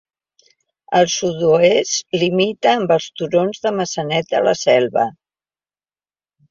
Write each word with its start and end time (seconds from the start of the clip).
Al 0.99 1.09
sud-oest 1.15 2.17
limita 2.23 2.73
amb 2.79 2.95
els 2.99 3.11
turons 3.23 3.63
de 3.67 3.77
Maçanet 3.79 4.35
de 4.35 4.45
la 4.49 4.59
Selva. 4.67 5.07